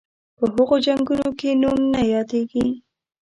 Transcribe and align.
په 0.39 0.45
هغو 0.57 0.75
جنګونو 0.85 1.29
کې 1.39 1.49
نوم 1.61 1.77
نه 1.93 2.01
یادیږي. 2.13 2.65